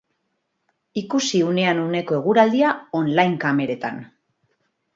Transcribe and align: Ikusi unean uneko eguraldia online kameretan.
Ikusi 1.01 1.41
unean 1.49 1.83
uneko 1.83 2.17
eguraldia 2.21 2.73
online 3.03 3.39
kameretan. 3.47 4.05